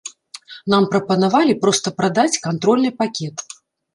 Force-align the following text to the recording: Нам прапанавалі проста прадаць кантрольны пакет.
Нам 0.73 0.85
прапанавалі 0.93 1.53
проста 1.65 1.93
прадаць 1.99 2.41
кантрольны 2.45 2.91
пакет. 3.03 3.35